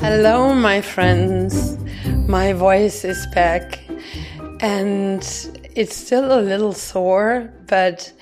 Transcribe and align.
Hello, 0.00 0.54
my 0.54 0.80
friends. 0.80 1.76
My 2.28 2.52
voice 2.52 3.04
is 3.04 3.26
back 3.34 3.80
and 4.60 5.22
it's 5.74 5.96
still 5.96 6.38
a 6.38 6.40
little 6.40 6.72
sore, 6.72 7.52
but 7.66 8.12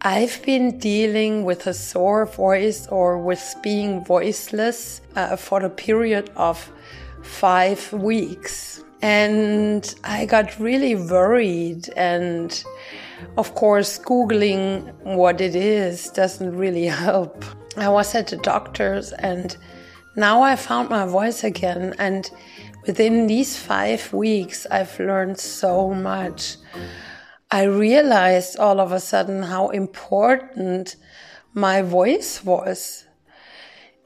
I've 0.00 0.42
been 0.42 0.78
dealing 0.78 1.44
with 1.44 1.66
a 1.66 1.74
sore 1.74 2.24
voice 2.24 2.86
or 2.86 3.18
with 3.18 3.56
being 3.62 4.02
voiceless 4.02 5.02
uh, 5.14 5.36
for 5.36 5.62
a 5.62 5.68
period 5.68 6.30
of 6.34 6.72
five 7.22 7.92
weeks. 7.92 8.82
And 9.02 9.94
I 10.02 10.24
got 10.24 10.58
really 10.58 10.94
worried 10.94 11.90
and 11.94 12.64
of 13.36 13.54
course, 13.54 13.98
Googling 13.98 14.92
what 15.04 15.40
it 15.40 15.54
is 15.54 16.10
doesn't 16.10 16.56
really 16.56 16.86
help. 16.86 17.44
I 17.76 17.88
was 17.88 18.14
at 18.14 18.28
the 18.28 18.36
doctor's 18.36 19.12
and 19.12 19.56
now 20.16 20.42
I 20.42 20.56
found 20.56 20.90
my 20.90 21.06
voice 21.06 21.42
again. 21.42 21.94
And 21.98 22.30
within 22.86 23.26
these 23.26 23.56
five 23.56 24.12
weeks, 24.12 24.66
I've 24.70 24.98
learned 24.98 25.38
so 25.38 25.94
much. 25.94 26.56
I 27.50 27.64
realized 27.64 28.58
all 28.58 28.80
of 28.80 28.92
a 28.92 29.00
sudden 29.00 29.42
how 29.42 29.68
important 29.68 30.96
my 31.54 31.82
voice 31.82 32.44
was. 32.44 33.06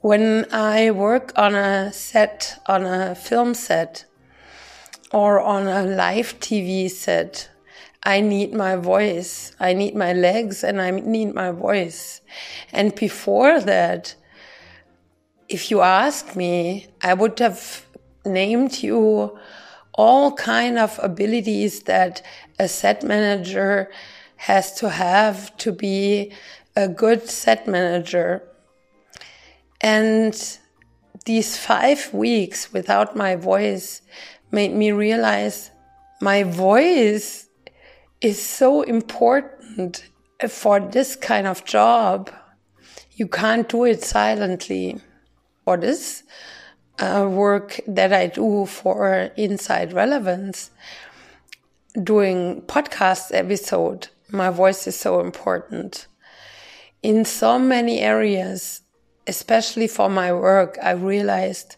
When 0.01 0.47
I 0.53 0.91
work 0.93 1.33
on 1.37 1.55
a 1.55 1.93
set, 1.93 2.61
on 2.67 2.87
a 2.87 3.15
film 3.15 3.55
set, 3.55 4.05
or 5.13 5.41
on 5.41 5.67
a 5.67 5.83
live 5.83 6.39
TV 6.39 6.91
set, 6.91 7.49
I 8.07 8.21
need 8.21 8.55
my 8.55 8.77
voice. 8.77 9.51
I 9.59 9.73
need 9.73 9.97
my 9.97 10.13
legs 10.13 10.63
and 10.63 10.81
I 10.81 10.93
need 10.93 11.35
my 11.35 11.51
voice. 11.51 12.21
And 12.73 12.95
before 12.95 13.59
that, 13.61 14.15
if 15.49 15.73
you 15.73 15.81
ask 15.81 16.37
me, 16.37 16.87
I 17.03 17.15
would 17.15 17.37
have 17.41 17.85
named 18.25 18.81
you 18.81 19.37
all 19.93 20.33
kind 20.35 20.79
of 20.79 21.01
abilities 21.03 21.83
that 21.83 22.23
a 22.61 22.69
set 22.69 23.03
manager 23.03 23.91
has 24.37 24.73
to 24.75 24.89
have 24.89 25.57
to 25.57 25.73
be 25.73 26.33
a 26.77 26.87
good 26.87 27.29
set 27.29 27.67
manager. 27.67 28.47
And 29.81 30.59
these 31.25 31.59
five 31.59 32.15
weeks 32.15 32.73
without 32.73 33.17
my 33.17 33.35
voice 33.35 34.03
made 34.53 34.73
me 34.73 34.93
realize 34.93 35.73
my 36.21 36.45
voice 36.45 37.46
is 38.21 38.43
so 38.43 38.83
important 38.83 40.09
for 40.49 40.81
this 40.81 41.17
kind 41.17 41.47
of 41.47 41.65
job. 41.65 42.31
You 43.13 43.29
can't 43.29 43.69
do 43.69 43.85
it 43.85 44.03
silently. 44.03 45.01
For 45.65 45.77
this 45.77 46.23
uh, 47.01 47.29
work 47.29 47.81
that 47.89 48.13
I 48.13 48.29
do 48.29 48.67
for 48.67 49.31
Insight 49.37 49.93
Relevance, 49.93 50.71
doing 52.01 52.63
podcast 52.63 53.35
episode, 53.35 54.09
my 54.31 54.51
voice 54.51 54.87
is 54.87 54.99
so 54.99 55.21
important. 55.21 56.07
In 57.03 57.25
so 57.25 57.59
many 57.59 57.99
areas, 57.99 58.83
especially 59.27 59.89
for 59.89 60.09
my 60.09 60.33
work, 60.33 60.79
I 60.83 60.93
realized 60.93 61.77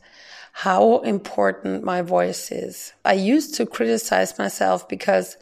how 0.52 0.98
important 0.98 1.84
my 1.84 2.02
voice 2.02 2.50
is. 2.50 2.92
I 3.04 3.12
used 3.12 3.54
to 3.54 3.66
criticize 3.66 4.38
myself 4.38 4.88
because 4.88 5.36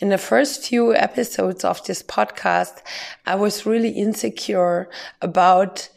in 0.00 0.08
the 0.08 0.18
first 0.18 0.66
few 0.66 0.94
episodes 0.94 1.64
of 1.64 1.84
this 1.84 2.02
podcast, 2.02 2.82
I 3.26 3.34
was 3.34 3.66
really 3.66 3.90
insecure 3.90 4.88
about 5.20 5.90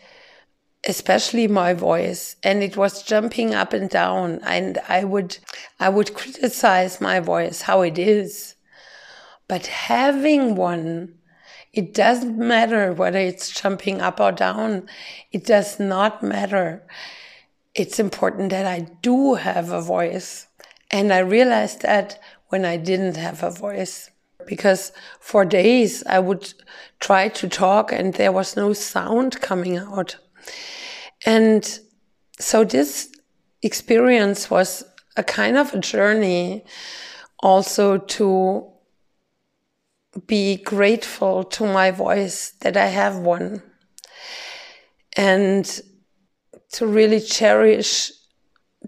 especially 0.86 1.48
my 1.48 1.74
voice 1.74 2.36
and 2.44 2.62
it 2.62 2.76
was 2.76 3.04
jumping 3.04 3.56
up 3.56 3.72
and 3.72 3.90
down 3.90 4.42
and 4.44 4.78
I 4.90 5.06
would, 5.06 5.38
I 5.80 5.88
would 5.88 6.14
criticize 6.14 7.00
my 7.00 7.22
voice, 7.22 7.62
how 7.62 7.82
it 7.82 7.98
is. 7.98 8.56
But 9.48 9.68
having 9.68 10.56
one, 10.56 11.16
it 11.72 11.94
doesn't 11.94 12.38
matter 12.38 12.92
whether 12.92 13.20
it's 13.20 13.50
jumping 13.50 14.02
up 14.02 14.20
or 14.20 14.34
down. 14.34 14.90
It 15.32 15.46
does 15.46 15.80
not 15.80 16.22
matter. 16.22 16.84
It's 17.74 18.00
important 18.00 18.50
that 18.50 18.66
I 18.66 18.82
do 19.02 19.36
have 19.36 19.72
a 19.72 19.82
voice. 19.82 20.48
And 20.92 21.12
I 21.12 21.20
realized 21.20 21.82
that 21.82 22.20
when 22.54 22.66
I 22.66 22.78
didn't 22.78 23.18
have 23.18 23.42
a 23.42 23.50
voice. 23.50 24.12
Because 24.46 24.92
for 25.20 25.44
days 25.44 26.04
I 26.06 26.20
would 26.20 26.54
try 27.00 27.30
to 27.30 27.50
talk 27.50 27.92
and 27.92 28.14
there 28.14 28.32
was 28.32 28.56
no 28.56 28.74
sound 28.74 29.42
coming 29.42 29.78
out. 29.78 30.18
And 31.26 31.64
so 32.40 32.64
this 32.64 33.10
experience 33.64 34.52
was 34.52 34.84
a 35.18 35.24
kind 35.24 35.58
of 35.58 35.74
a 35.74 35.80
journey 35.80 36.64
also 37.40 37.98
to 38.18 38.70
be 40.28 40.58
grateful 40.58 41.44
to 41.56 41.66
my 41.66 41.90
voice 41.90 42.52
that 42.62 42.78
I 42.78 42.86
have 42.86 43.18
one 43.18 43.64
and 45.18 45.66
to 46.74 46.86
really 46.86 47.20
cherish 47.20 48.12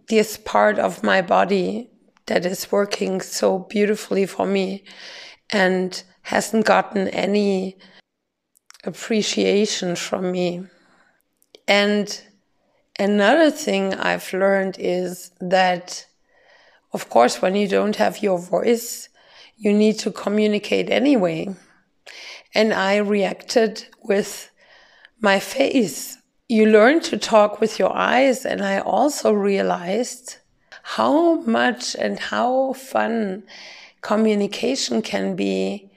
this 0.07 0.37
part 0.37 0.77
of 0.77 1.01
my 1.01 1.23
body 1.23 1.89
that 2.27 2.45
is 2.45 2.71
working 2.71 3.21
so 3.21 3.59
beautifully 3.59 4.25
for 4.25 4.45
me 4.45 4.83
and 5.51 6.03
hasn't 6.23 6.65
gotten 6.65 7.07
any 7.09 7.77
appreciation 8.83 9.95
from 9.95 10.31
me. 10.31 10.63
And 11.67 12.21
another 12.99 13.51
thing 13.51 13.93
I've 13.93 14.31
learned 14.33 14.77
is 14.79 15.31
that, 15.39 16.05
of 16.93 17.09
course, 17.09 17.41
when 17.41 17.55
you 17.55 17.67
don't 17.67 17.95
have 17.97 18.23
your 18.23 18.39
voice, 18.39 19.09
you 19.57 19.73
need 19.73 19.99
to 19.99 20.11
communicate 20.11 20.89
anyway. 20.89 21.55
And 22.53 22.73
I 22.73 22.97
reacted 22.97 23.85
with 24.03 24.51
my 25.19 25.39
face. 25.39 26.17
You 26.47 26.67
learn 26.67 27.01
to 27.01 27.17
talk 27.17 27.59
with 27.59 27.79
your 27.79 27.95
eyes. 27.95 28.45
And 28.45 28.61
I 28.63 28.79
also 28.79 29.31
realized 29.31 30.37
how 30.87 31.41
much 31.41 31.95
and 31.95 32.19
how 32.19 32.71
fun 32.73 33.41
communication 34.01 35.01
can 35.01 35.35
be 35.35 35.89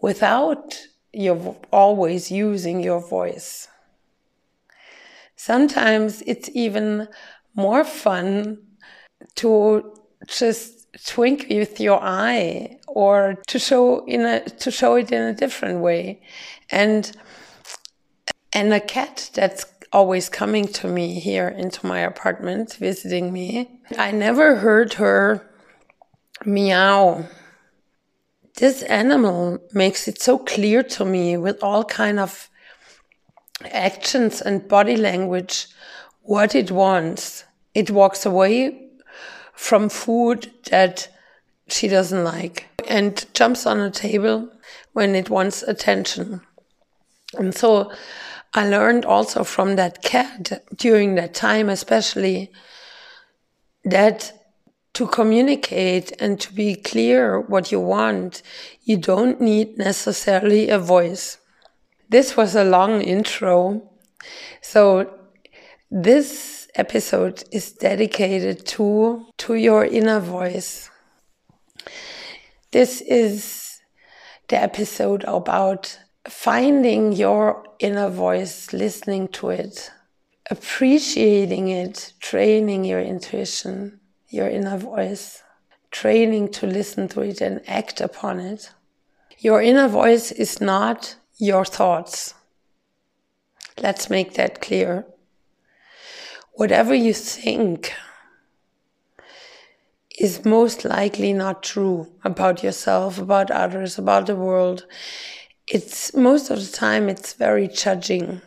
without 0.00 0.80
you 1.12 1.54
always 1.70 2.30
using 2.30 2.82
your 2.82 3.00
voice. 3.00 3.68
Sometimes 5.36 6.22
it's 6.26 6.48
even 6.54 7.08
more 7.54 7.84
fun 7.84 8.56
to 9.34 9.94
just 10.26 10.86
twink 11.04 11.46
with 11.50 11.78
your 11.78 12.02
eye 12.02 12.78
or 12.88 13.42
to 13.48 13.58
show 13.58 14.02
in 14.06 14.22
a 14.22 14.40
to 14.40 14.70
show 14.70 14.94
it 14.94 15.12
in 15.12 15.20
a 15.20 15.34
different 15.34 15.80
way 15.80 16.22
and 16.70 17.12
and 18.54 18.72
a 18.72 18.80
cat 18.80 19.28
that's 19.34 19.66
always 19.96 20.28
coming 20.28 20.68
to 20.68 20.86
me 20.86 21.18
here 21.18 21.48
into 21.48 21.86
my 21.86 22.00
apartment, 22.00 22.74
visiting 22.74 23.32
me. 23.32 23.80
I 23.96 24.10
never 24.10 24.56
heard 24.56 24.92
her 24.94 25.48
meow. 26.44 27.24
This 28.56 28.82
animal 28.82 29.58
makes 29.72 30.06
it 30.06 30.20
so 30.20 30.36
clear 30.36 30.82
to 30.82 31.06
me 31.06 31.38
with 31.38 31.62
all 31.62 31.82
kind 31.82 32.20
of 32.20 32.50
actions 33.72 34.42
and 34.42 34.68
body 34.68 34.98
language 34.98 35.66
what 36.20 36.54
it 36.54 36.70
wants. 36.70 37.44
It 37.72 37.90
walks 37.90 38.26
away 38.26 38.90
from 39.54 39.88
food 39.88 40.52
that 40.68 41.08
she 41.68 41.88
doesn't 41.88 42.22
like 42.22 42.66
and 42.86 43.24
jumps 43.32 43.64
on 43.64 43.80
a 43.80 43.90
table 43.90 44.50
when 44.92 45.14
it 45.14 45.30
wants 45.30 45.62
attention. 45.62 46.42
And 47.38 47.54
so 47.54 47.92
I 48.54 48.68
learned 48.68 49.04
also 49.04 49.44
from 49.44 49.76
that 49.76 50.02
cat 50.02 50.64
during 50.76 51.14
that 51.16 51.34
time, 51.34 51.68
especially 51.68 52.50
that 53.84 54.32
to 54.94 55.06
communicate 55.06 56.12
and 56.20 56.40
to 56.40 56.52
be 56.54 56.74
clear 56.74 57.38
what 57.38 57.70
you 57.70 57.78
want, 57.78 58.42
you 58.84 58.96
don't 58.96 59.40
need 59.42 59.76
necessarily 59.76 60.70
a 60.70 60.78
voice. 60.78 61.36
This 62.08 62.34
was 62.34 62.54
a 62.54 62.64
long 62.64 63.02
intro. 63.02 63.82
So 64.62 65.12
this 65.90 66.68
episode 66.74 67.44
is 67.52 67.72
dedicated 67.72 68.64
to, 68.66 69.26
to 69.36 69.54
your 69.54 69.84
inner 69.84 70.20
voice. 70.20 70.90
This 72.70 73.02
is 73.02 73.80
the 74.48 74.60
episode 74.60 75.24
about 75.24 75.98
finding 76.28 77.12
your 77.12 77.64
inner 77.78 78.08
voice, 78.08 78.72
listening 78.72 79.28
to 79.28 79.50
it, 79.50 79.90
appreciating 80.50 81.68
it, 81.68 82.12
training 82.20 82.84
your 82.84 83.00
intuition, 83.00 84.00
your 84.28 84.48
inner 84.48 84.76
voice, 84.76 85.42
training 85.90 86.50
to 86.52 86.66
listen 86.66 87.08
to 87.08 87.20
it 87.22 87.40
and 87.40 87.60
act 87.68 88.00
upon 88.00 88.40
it. 88.40 88.70
Your 89.38 89.60
inner 89.62 89.88
voice 89.88 90.32
is 90.32 90.60
not 90.60 91.16
your 91.38 91.64
thoughts. 91.64 92.34
Let's 93.80 94.08
make 94.08 94.34
that 94.34 94.60
clear. 94.60 95.06
Whatever 96.54 96.94
you 96.94 97.12
think 97.12 97.92
is 100.18 100.44
most 100.44 100.84
likely 100.84 101.32
not 101.32 101.62
true 101.62 102.10
about 102.24 102.62
yourself, 102.62 103.18
about 103.18 103.50
others, 103.50 103.98
about 103.98 104.26
the 104.26 104.34
world. 104.36 104.86
It's 105.68 106.14
most 106.14 106.50
of 106.50 106.60
the 106.60 106.70
time 106.70 107.08
it's 107.08 107.32
very 107.32 107.66
judging. 107.66 108.40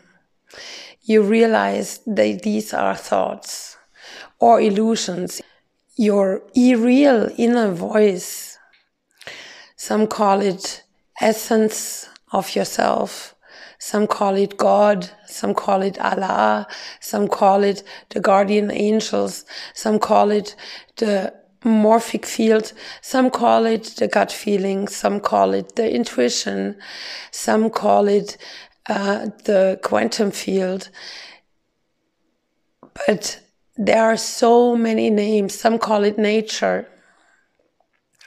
You 1.02 1.22
realize 1.22 2.00
that 2.06 2.40
these 2.42 2.72
are 2.72 2.96
thoughts 2.96 3.76
or 4.38 4.58
illusions. 4.58 5.42
Your 5.96 6.42
real 6.56 7.28
inner 7.36 7.72
voice. 7.72 8.56
Some 9.76 10.06
call 10.06 10.40
it 10.40 10.82
essence 11.20 12.08
of 12.32 12.54
yourself. 12.54 13.34
Some 13.78 14.06
call 14.06 14.36
it 14.36 14.56
God. 14.56 15.10
Some 15.26 15.52
call 15.52 15.82
it 15.82 15.98
Allah. 15.98 16.66
Some 17.00 17.28
call 17.28 17.64
it 17.64 17.82
the 18.08 18.20
guardian 18.20 18.70
angels. 18.70 19.44
Some 19.74 19.98
call 19.98 20.30
it 20.30 20.56
the 20.96 21.34
morphic 21.64 22.24
field. 22.24 22.72
Some 23.00 23.30
call 23.30 23.66
it 23.66 23.84
the 23.96 24.08
gut 24.08 24.32
feeling. 24.32 24.88
Some 24.88 25.20
call 25.20 25.54
it 25.54 25.76
the 25.76 25.92
intuition. 25.92 26.76
Some 27.30 27.70
call 27.70 28.08
it 28.08 28.36
uh, 28.88 29.26
the 29.44 29.78
quantum 29.82 30.30
field. 30.30 30.88
But 33.06 33.40
there 33.76 34.04
are 34.04 34.16
so 34.16 34.76
many 34.76 35.10
names. 35.10 35.58
Some 35.58 35.78
call 35.78 36.04
it 36.04 36.18
nature. 36.18 36.88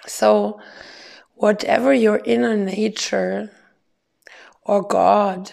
So, 0.05 0.59
whatever 1.35 1.93
your 1.93 2.21
inner 2.25 2.57
nature 2.57 3.51
or 4.63 4.81
God 4.81 5.51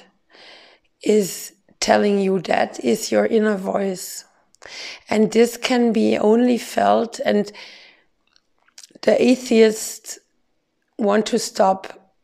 is 1.03 1.53
telling 1.81 2.19
you, 2.19 2.41
that 2.41 2.83
is 2.85 3.11
your 3.11 3.27
inner 3.27 3.57
voice. 3.57 4.25
And 5.09 5.33
this 5.33 5.57
can 5.57 5.93
be 5.93 6.19
only 6.19 6.59
felt, 6.59 7.21
and 7.25 7.51
the 9.03 9.21
atheists 9.23 10.19
want 10.99 11.27
to 11.27 11.39
stop 11.39 12.15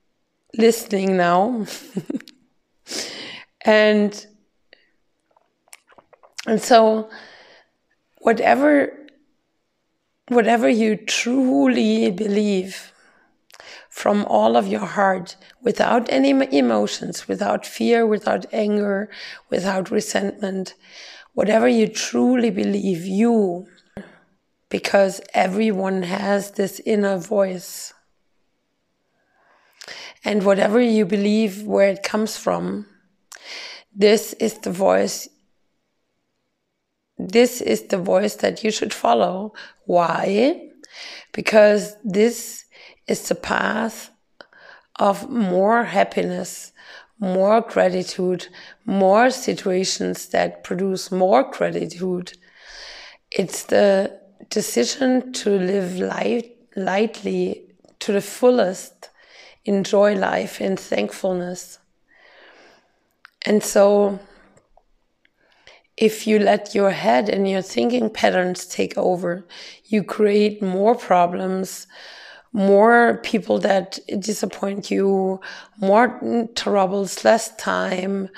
listening 0.57 1.17
now. 1.17 1.67
and 3.63 4.27
and 6.47 6.63
so 6.63 7.11
whatever 8.19 8.93
whatever 10.29 10.69
you 10.69 10.97
truly 10.97 12.11
believe 12.11 12.93
from 13.89 14.25
all 14.27 14.57
of 14.57 14.67
your 14.67 14.85
heart 14.85 15.37
without 15.63 16.07
any 16.11 16.31
emotions, 16.31 17.27
without 17.27 17.65
fear, 17.65 18.07
without 18.07 18.45
anger, 18.53 19.09
without 19.49 19.91
resentment, 19.91 20.75
whatever 21.37 21.69
you 21.69 21.87
truly 21.87 22.49
believe, 22.49 23.05
you, 23.05 23.67
because 24.71 25.21
everyone 25.35 26.03
has 26.03 26.53
this 26.53 26.81
inner 26.87 27.19
voice. 27.19 27.93
And 30.25 30.45
whatever 30.45 30.81
you 30.81 31.05
believe 31.05 31.63
where 31.63 31.91
it 31.91 32.03
comes 32.03 32.39
from, 32.39 32.87
this 33.95 34.33
is 34.41 34.55
the 34.61 34.73
voice. 34.73 35.29
This 37.19 37.61
is 37.61 37.83
the 37.83 37.99
voice 37.99 38.37
that 38.37 38.65
you 38.65 38.71
should 38.71 38.95
follow. 38.95 39.53
Why? 39.85 40.71
Because 41.33 41.97
this 42.03 42.65
is 43.07 43.29
the 43.29 43.35
path 43.35 44.11
of 44.99 45.29
more 45.29 45.85
happiness, 45.85 46.73
more 47.19 47.61
gratitude, 47.61 48.49
more 48.85 49.31
situations 49.31 50.27
that 50.29 50.65
produce 50.65 51.11
more 51.11 51.51
gratitude. 51.51 52.37
It's 53.31 53.65
the 53.65 54.21
decision 54.51 55.33
to 55.33 55.51
live 55.51 55.99
light, 55.99 56.57
lightly 56.77 57.75
to 58.01 58.13
the 58.13 58.21
fullest, 58.21 59.11
enjoy 59.65 60.15
life 60.15 60.61
in 60.61 60.77
thankfulness. 60.77 61.79
And 63.45 63.63
so, 63.63 64.19
if 65.97 66.27
you 66.27 66.39
let 66.39 66.75
your 66.75 66.91
head 66.91 67.29
and 67.29 67.49
your 67.49 67.63
thinking 67.63 68.11
patterns 68.11 68.67
take 68.67 68.99
over, 68.99 69.47
you 69.85 70.03
create 70.03 70.63
more 70.63 70.95
problems, 70.95 71.87
more 72.53 73.21
people 73.23 73.59
that 73.59 73.99
disappoint 74.19 74.91
you, 74.91 75.41
more 75.79 76.49
troubles, 76.55 77.25
less 77.25 77.55
time, 77.57 78.29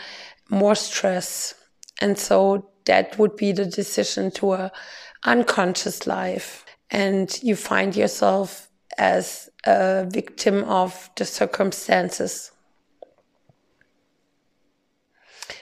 more 0.50 0.74
stress. 0.74 1.54
And 2.00 2.18
so 2.18 2.70
that 2.86 3.18
would 3.18 3.36
be 3.36 3.52
the 3.52 3.66
decision 3.66 4.30
to 4.32 4.54
a 4.54 4.72
unconscious 5.24 6.06
life. 6.06 6.64
And 6.90 7.38
you 7.42 7.54
find 7.54 7.94
yourself 7.94 8.68
as 8.96 9.48
a 9.64 10.06
victim 10.08 10.64
of 10.64 11.10
the 11.16 11.24
circumstances. 11.24 12.50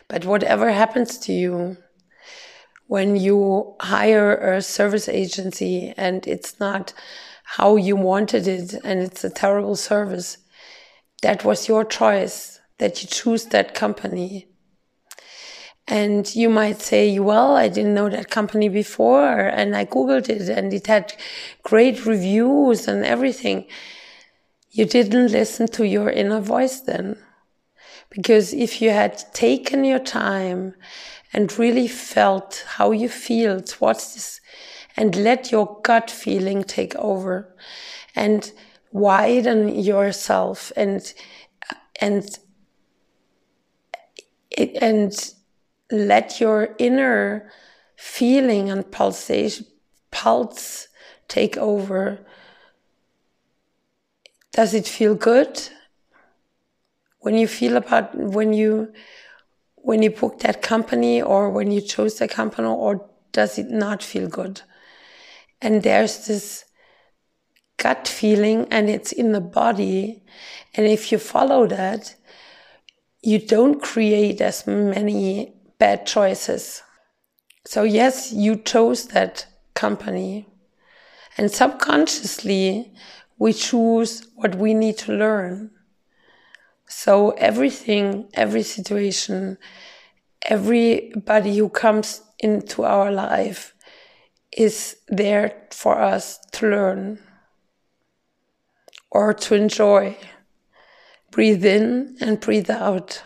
But 0.08 0.25
whatever 0.25 0.70
happens 0.70 1.19
to 1.19 1.32
you, 1.32 1.76
when 2.87 3.16
you 3.16 3.75
hire 3.81 4.54
a 4.54 4.62
service 4.62 5.08
agency 5.08 5.93
and 5.96 6.26
it's 6.26 6.60
not 6.60 6.93
how 7.48 7.76
you 7.76 7.94
wanted 7.94 8.48
it 8.48 8.75
and 8.82 9.00
it's 9.00 9.22
a 9.22 9.31
terrible 9.31 9.76
service. 9.76 10.38
That 11.22 11.44
was 11.44 11.69
your 11.69 11.84
choice 11.84 12.60
that 12.78 13.00
you 13.00 13.08
choose 13.08 13.46
that 13.46 13.72
company. 13.72 14.48
And 15.87 16.34
you 16.34 16.50
might 16.50 16.82
say, 16.82 17.20
well, 17.20 17.56
I 17.56 17.69
didn't 17.69 17.94
know 17.94 18.08
that 18.08 18.31
company 18.31 18.69
before 18.69 19.31
and 19.31 19.76
I 19.76 19.84
Googled 19.84 20.28
it 20.28 20.48
and 20.48 20.75
it 20.75 20.88
had 20.88 21.14
great 21.62 22.04
reviews 22.04 22.88
and 22.88 23.04
everything. 23.04 23.69
You 24.72 24.84
didn't 24.84 25.31
listen 25.31 25.69
to 25.69 25.87
your 25.87 26.10
inner 26.10 26.40
voice 26.40 26.81
then. 26.81 27.16
Because 28.10 28.52
if 28.52 28.82
you 28.82 28.90
had 28.90 29.22
taken 29.32 29.84
your 29.84 30.00
time 30.00 30.75
and 31.32 31.56
really 31.56 31.87
felt 31.87 32.64
how 32.66 32.90
you 32.90 33.08
feel 33.08 33.60
towards 33.60 34.14
this 34.14 34.40
and 34.96 35.14
let 35.16 35.52
your 35.52 35.81
gut 35.82 36.10
feeling 36.10 36.64
take 36.64 36.94
over 36.96 37.54
and 38.14 38.52
widen 38.93 39.69
yourself 39.78 40.72
and 40.76 41.12
and 42.00 42.38
and 44.81 45.34
let 45.90 46.41
your 46.41 46.74
inner 46.79 47.50
feeling 47.96 48.70
and 48.70 48.91
pulsation 48.91 49.67
pulse 50.10 50.88
take 51.29 51.56
over. 51.58 52.19
Does 54.53 54.72
it 54.72 54.88
feel 54.88 55.15
good? 55.15 55.69
When 57.20 57.34
you 57.34 57.46
feel 57.46 57.76
about 57.76 58.15
when 58.15 58.53
you 58.53 58.93
when 59.74 60.03
you 60.03 60.10
book 60.10 60.41
that 60.41 60.62
company 60.62 61.20
or 61.20 61.50
when 61.50 61.70
you 61.70 61.81
chose 61.81 62.19
the 62.19 62.29
company 62.29 62.67
or 62.67 63.08
does 63.32 63.58
it 63.58 63.70
not 63.70 64.03
feel 64.03 64.29
good 64.29 64.62
and 65.60 65.82
there's 65.82 66.27
this 66.27 66.65
gut 67.77 68.08
feeling 68.08 68.67
and 68.70 68.89
it's 68.89 69.13
in 69.13 69.32
the 69.32 69.41
body. 69.41 70.22
And 70.75 70.86
if 70.86 71.13
you 71.13 71.19
follow 71.19 71.67
that, 71.67 72.15
you 73.22 73.39
don't 73.39 73.82
create 73.82 74.41
as 74.41 74.67
many 74.67 75.55
bad 75.79 76.06
choices. 76.06 76.82
So 77.67 77.82
yes, 77.82 78.32
you 78.32 78.56
chose 78.56 79.08
that 79.08 79.46
company 79.75 80.48
and 81.36 81.51
subconsciously 81.51 82.93
we 83.39 83.53
choose 83.53 84.27
what 84.34 84.55
we 84.55 84.72
need 84.72 84.96
to 84.98 85.13
learn. 85.13 85.70
So 86.89 87.31
everything, 87.32 88.29
every 88.32 88.63
situation, 88.63 89.58
everybody 90.43 91.58
who 91.58 91.69
comes 91.69 92.22
into 92.39 92.84
our 92.84 93.10
life 93.10 93.75
is 94.56 94.96
there 95.08 95.55
for 95.70 95.98
us 95.98 96.39
to 96.53 96.69
learn 96.69 97.19
or 99.10 99.34
to 99.34 99.55
enjoy. 99.55 100.17
Breathe 101.31 101.65
in 101.65 102.17
and 102.20 102.41
breathe 102.41 102.70
out. 102.70 103.22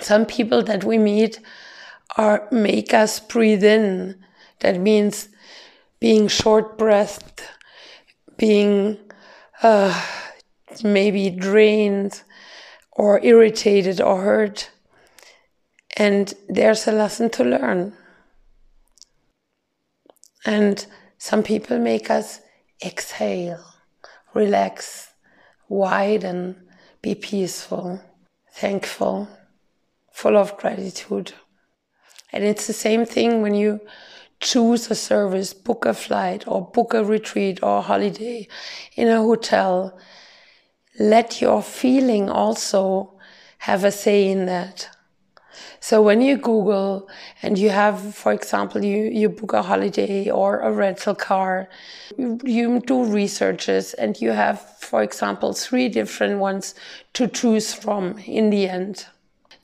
Some 0.00 0.26
people 0.26 0.62
that 0.62 0.84
we 0.84 0.96
meet 0.96 1.40
are 2.16 2.46
make 2.52 2.94
us 2.94 3.18
breathe 3.18 3.64
in. 3.64 4.16
That 4.60 4.78
means 4.78 5.28
being 5.98 6.28
short 6.28 6.78
breathed, 6.78 7.42
being 8.36 8.98
uh, 9.62 10.00
maybe 10.84 11.30
drained 11.30 12.22
or 12.92 13.20
irritated 13.24 14.00
or 14.00 14.22
hurt. 14.22 14.70
And 15.96 16.32
there's 16.48 16.86
a 16.86 16.92
lesson 16.92 17.30
to 17.30 17.44
learn. 17.44 17.97
And 20.44 20.86
some 21.18 21.42
people 21.42 21.78
make 21.78 22.10
us 22.10 22.40
exhale, 22.84 23.64
relax, 24.34 25.12
widen, 25.68 26.68
be 27.02 27.14
peaceful, 27.14 28.00
thankful, 28.52 29.28
full 30.12 30.36
of 30.36 30.56
gratitude. 30.56 31.32
And 32.32 32.44
it's 32.44 32.66
the 32.66 32.72
same 32.72 33.04
thing 33.04 33.42
when 33.42 33.54
you 33.54 33.80
choose 34.40 34.90
a 34.90 34.94
service, 34.94 35.52
book 35.52 35.86
a 35.86 35.94
flight 35.94 36.46
or 36.46 36.70
book 36.70 36.94
a 36.94 37.04
retreat 37.04 37.60
or 37.62 37.78
a 37.78 37.82
holiday 37.82 38.46
in 38.94 39.08
a 39.08 39.22
hotel. 39.22 39.98
Let 40.98 41.40
your 41.40 41.62
feeling 41.62 42.28
also 42.28 43.18
have 43.58 43.84
a 43.84 43.90
say 43.90 44.28
in 44.28 44.46
that. 44.46 44.88
So 45.80 46.02
when 46.02 46.20
you 46.20 46.36
Google 46.36 47.08
and 47.42 47.58
you 47.58 47.70
have, 47.70 48.14
for 48.14 48.32
example, 48.32 48.84
you, 48.84 49.04
you 49.04 49.28
book 49.28 49.52
a 49.52 49.62
holiday 49.62 50.30
or 50.30 50.60
a 50.60 50.72
rental 50.72 51.14
car, 51.14 51.68
you 52.16 52.80
do 52.80 53.04
researches 53.04 53.94
and 53.94 54.20
you 54.20 54.30
have, 54.30 54.60
for 54.80 55.02
example, 55.02 55.52
three 55.52 55.88
different 55.88 56.40
ones 56.40 56.74
to 57.14 57.28
choose 57.28 57.74
from 57.74 58.18
in 58.18 58.50
the 58.50 58.68
end, 58.68 59.06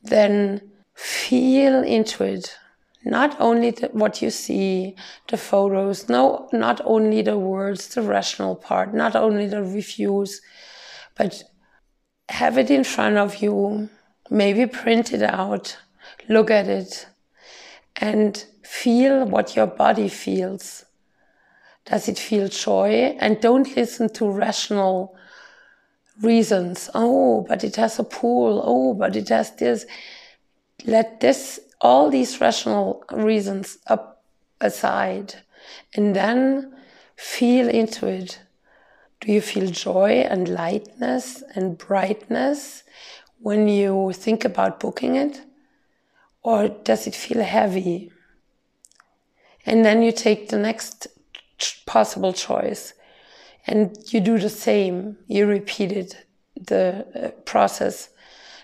then 0.03 0.61
feel 0.95 1.83
into 1.83 2.25
it. 2.25 2.57
Not 3.05 3.39
only 3.39 3.71
the, 3.71 3.89
what 3.89 4.23
you 4.23 4.31
see, 4.31 4.97
the 5.29 5.37
photos, 5.37 6.09
no, 6.09 6.49
not 6.53 6.81
only 6.85 7.21
the 7.21 7.39
words, 7.39 7.89
the 7.95 8.03
rational 8.03 8.57
part, 8.57 8.95
not 8.95 9.15
only 9.15 9.47
the 9.47 9.63
reviews, 9.63 10.41
but 11.15 11.43
have 12.29 12.57
it 12.57 12.71
in 12.71 12.85
front 12.85 13.19
of 13.19 13.43
you, 13.43 13.91
maybe 14.31 14.67
print 14.67 15.13
it 15.13 15.23
out 15.23 15.77
look 16.29 16.51
at 16.51 16.69
it 16.69 17.07
and 17.97 18.45
feel 18.63 19.25
what 19.25 19.57
your 19.57 19.67
body 19.67 20.09
feels. 20.09 20.85
Does 21.85 22.09
it 22.09 22.19
feel 22.19 22.49
joy? 22.49 23.17
And 23.21 23.41
don't 23.41 23.77
listen 23.77 24.13
to 24.15 24.31
rational 24.31 25.17
reasons. 26.23 26.89
Oh, 26.95 27.45
but 27.49 27.63
it 27.63 27.77
has 27.77 27.99
a 27.99 28.05
pool. 28.05 28.63
Oh, 28.65 28.95
but 28.95 29.17
it 29.17 29.29
has 29.29 29.51
this. 29.57 29.87
Let 30.87 31.21
this, 31.21 31.61
all 31.81 32.11
these 32.11 32.41
rational 32.41 33.05
reasons 33.11 33.79
up 33.87 34.25
aside 34.61 35.35
and 35.95 36.17
then 36.17 36.75
feel 37.17 37.69
into 37.69 38.07
it. 38.07 38.41
Do 39.21 39.33
you 39.33 39.41
feel 39.41 39.71
joy 39.71 40.27
and 40.29 40.49
lightness 40.49 41.43
and 41.55 41.79
brightness 41.79 42.83
when 43.41 43.69
you 43.69 44.13
think 44.15 44.45
about 44.45 44.81
booking 44.81 45.17
it? 45.17 45.43
Or 46.45 46.69
does 46.69 47.09
it 47.09 47.17
feel 47.17 47.43
heavy? 47.43 48.13
And 49.67 49.85
then 49.85 50.03
you 50.03 50.13
take 50.13 50.51
the 50.51 50.59
next 50.59 51.09
possible 51.87 52.33
choice 52.33 52.93
and 53.67 53.97
you 54.09 54.21
do 54.21 54.39
the 54.39 54.51
same. 54.51 55.17
You 55.27 55.47
repeat 55.47 55.91
it, 55.91 56.27
the 56.55 57.07
uh, 57.15 57.29
process. 57.45 58.11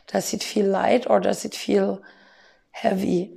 Does 0.07 0.35
it 0.35 0.43
feel 0.43 0.67
light 0.67 1.07
or 1.09 1.21
does 1.21 1.45
it 1.45 1.55
feel 1.55 2.03
heavy? 2.73 3.33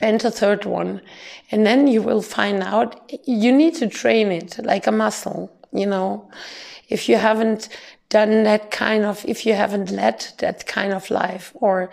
And 0.00 0.18
the 0.18 0.30
third 0.30 0.64
one. 0.64 1.02
And 1.50 1.66
then 1.66 1.86
you 1.86 2.00
will 2.00 2.22
find 2.22 2.62
out 2.62 3.12
you 3.24 3.52
need 3.52 3.74
to 3.76 3.86
train 3.86 4.32
it 4.32 4.58
like 4.64 4.86
a 4.86 4.92
muscle, 4.92 5.52
you 5.72 5.86
know. 5.86 6.30
If 6.88 7.06
you 7.06 7.16
haven't 7.16 7.68
done 8.08 8.44
that 8.44 8.70
kind 8.70 9.04
of, 9.04 9.24
if 9.28 9.44
you 9.44 9.52
haven't 9.52 9.90
led 9.90 10.26
that 10.38 10.66
kind 10.66 10.94
of 10.94 11.10
life 11.10 11.52
or 11.54 11.90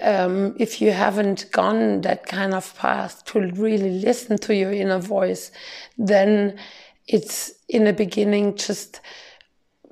um, 0.00 0.54
if 0.58 0.80
you 0.80 0.92
haven't 0.92 1.50
gone 1.50 2.00
that 2.02 2.26
kind 2.26 2.54
of 2.54 2.76
path 2.76 3.24
to 3.26 3.40
really 3.52 3.90
listen 3.90 4.38
to 4.38 4.54
your 4.54 4.72
inner 4.72 4.98
voice, 4.98 5.50
then 5.98 6.58
it's 7.06 7.52
in 7.68 7.84
the 7.84 7.92
beginning 7.92 8.56
just 8.56 9.00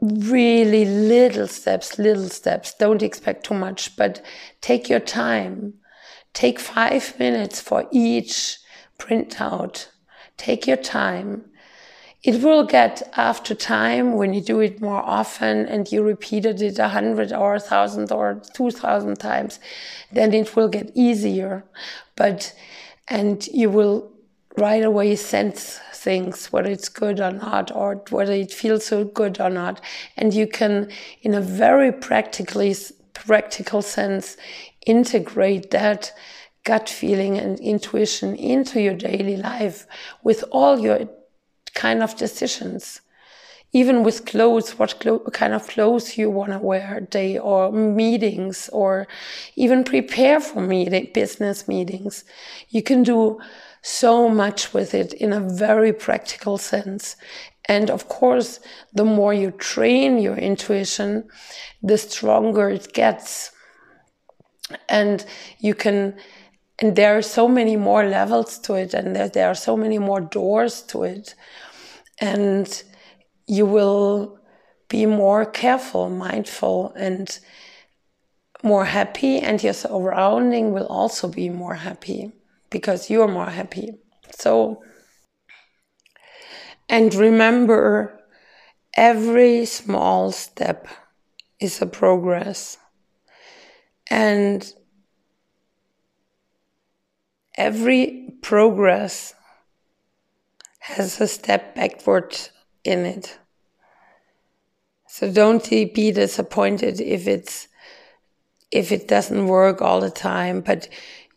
really 0.01 0.85
little 0.85 1.47
steps, 1.47 1.99
little 1.99 2.29
steps. 2.29 2.75
Don't 2.75 3.03
expect 3.03 3.45
too 3.45 3.55
much, 3.55 3.97
but 3.97 4.25
take 4.61 4.89
your 4.89 5.01
time. 5.01 5.75
Take 6.33 6.59
five 6.59 7.19
minutes 7.19 7.61
for 7.61 7.87
each 7.93 8.59
printout. 8.99 9.89
Take 10.37 10.67
your 10.67 10.79
time 10.79 11.45
it 12.23 12.41
will 12.43 12.65
get 12.65 13.03
after 13.17 13.55
time 13.55 14.15
when 14.15 14.33
you 14.33 14.41
do 14.41 14.61
it 14.61 14.81
more 14.81 15.03
often 15.03 15.67
and 15.67 15.91
you 15.91 16.03
repeated 16.03 16.63
it 16.63 16.79
a 16.79 16.89
hundred 16.89 17.33
or 17.33 17.57
a 17.57 17.61
thousand 17.61 18.13
or 18.13 18.41
two 18.55 18.71
thousand 18.71 19.17
times, 19.19 19.59
then 20.13 20.33
it 20.33 20.55
will 20.55 20.69
get 20.69 20.93
easier. 20.95 21.65
But, 22.15 22.55
and 23.09 23.45
you 23.49 23.71
will 23.71 24.13
right 24.57 24.85
away 24.85 25.17
sense 25.17 25.81
things, 25.93 26.53
whether 26.53 26.71
it's 26.71 26.89
good 26.89 27.19
or 27.19 27.33
not, 27.33 27.75
or 27.75 28.03
whether 28.11 28.33
it 28.33 28.53
feels 28.53 28.87
so 28.87 29.05
good 29.05 29.41
or 29.41 29.51
not. 29.51 29.81
And 30.17 30.33
you 30.33 30.47
can, 30.47 30.91
in 31.23 31.35
a 31.35 31.41
very 31.41 31.91
practically, 31.91 32.77
practical 33.15 33.83
sense, 33.83 34.37
integrate 34.87 35.71
that 35.73 36.13
gut 36.65 36.89
feeling 36.89 37.37
and 37.37 37.59
intuition 37.59 38.37
into 38.37 38.81
your 38.81 38.95
daily 38.95 39.37
life 39.37 39.87
with 40.23 40.45
all 40.53 40.79
your 40.79 41.09
kind 41.75 42.03
of 42.03 42.17
decisions. 42.17 43.01
Even 43.75 44.05
with 44.05 44.27
clothes, 44.27 44.79
what 44.79 45.01
clo 45.01 45.19
kind 45.33 45.55
of 45.55 45.67
clothes 45.67 46.19
you 46.19 46.29
want 46.29 46.53
to 46.53 46.59
wear 46.59 47.01
day 47.01 47.39
or 47.39 47.73
meetings 47.73 48.69
or 48.71 49.09
even 49.57 49.83
prepare 49.83 50.41
for 50.41 50.61
meeting, 50.61 51.11
business 51.15 51.67
meetings. 51.67 52.25
You 52.69 52.83
can 52.83 53.03
do 53.03 53.41
so 53.81 54.29
much 54.29 54.75
with 54.75 54.95
it 54.95 55.15
in 55.15 55.33
a 55.33 55.41
very 55.41 55.93
practical 55.93 56.59
sense. 56.59 57.17
And 57.67 57.91
of 57.91 58.09
course, 58.09 58.61
the 58.93 59.05
more 59.05 59.33
you 59.33 59.51
train 59.53 60.19
your 60.19 60.37
intuition, 60.37 61.29
the 61.83 61.97
stronger 61.97 62.69
it 62.69 62.93
gets. 62.93 63.53
And 64.89 65.25
you 65.59 65.75
can, 65.75 66.15
and 66.83 66.97
there 66.97 67.17
are 67.17 67.23
so 67.23 67.49
many 67.49 67.77
more 67.77 68.05
levels 68.05 68.59
to 68.59 68.75
it, 68.75 68.93
and 68.93 69.17
there, 69.17 69.29
there 69.29 69.49
are 69.49 69.55
so 69.55 69.77
many 69.77 69.99
more 69.99 70.21
doors 70.21 70.83
to 70.83 71.05
it 71.05 71.35
and 72.21 72.85
you 73.47 73.67
will 73.67 74.39
be 74.89 75.07
more 75.07 75.45
careful, 75.45 76.09
mindful, 76.09 76.93
and 76.97 77.41
more 78.63 78.85
happy, 78.85 79.39
and 79.39 79.63
your 79.63 79.73
surrounding 79.73 80.73
will 80.73 80.87
also 80.87 81.27
be 81.29 81.49
more 81.49 81.75
happy 81.75 82.31
because 82.71 83.11
you're 83.11 83.29
more 83.29 83.51
happy. 83.51 83.91
So, 84.31 84.83
and 86.89 87.13
remember, 87.15 88.21
every 88.97 89.65
small 89.65 90.31
step 90.31 90.87
is 91.59 91.83
a 91.83 91.87
progress, 91.87 92.79
and 94.11 94.73
every 97.57 98.35
progress 98.43 99.35
has 100.81 101.21
a 101.21 101.29
step 101.29 101.75
backward 101.75 102.37
in 102.85 103.05
it. 103.05 103.39
So 105.07 105.31
don't 105.31 105.69
be 105.69 106.11
disappointed 106.11 107.01
if 107.01 107.29
it's 107.29 107.69
if 108.71 108.91
it 108.91 109.07
doesn't 109.07 109.47
work 109.47 109.83
all 109.83 110.01
the 110.01 110.11
time, 110.11 110.63
but 110.63 110.89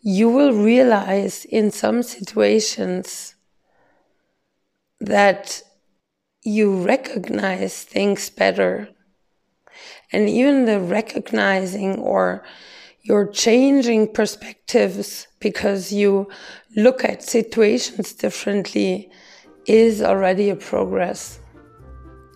you 0.01 0.29
will 0.29 0.53
realize 0.53 1.43
in 1.45 1.69
some 1.69 2.01
situations 2.01 3.35
that 5.01 5.61
you 6.43 6.81
recognize 6.81 7.83
things 7.83 8.29
better. 8.29 8.87
And 10.11 10.29
even 10.29 10.65
the 10.65 10.79
recognizing 10.79 11.99
or 11.99 12.43
you're 13.05 13.27
changing 13.27 14.11
perspectives 14.11 15.27
because 15.39 15.93
you 15.93 16.27
look 16.75 17.05
at 17.05 17.21
situations 17.21 18.13
differently 18.13 19.11
is 19.67 20.01
already 20.01 20.49
a 20.49 20.55
progress. 20.55 21.39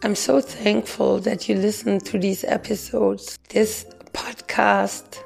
I'm 0.04 0.14
so 0.14 0.40
thankful 0.40 1.20
that 1.22 1.50
you 1.50 1.56
listen 1.56 2.00
to 2.02 2.20
these 2.20 2.44
episodes. 2.44 3.40
This 3.50 3.84
podcast 4.14 5.24